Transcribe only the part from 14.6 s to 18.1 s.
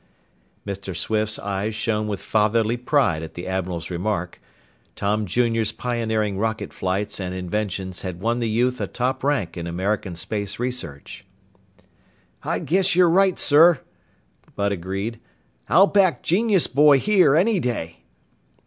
agreed. "I'll back genius boy here any day!"